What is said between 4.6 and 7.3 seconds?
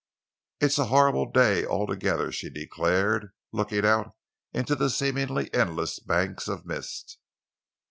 the seemingly endless banks of mist.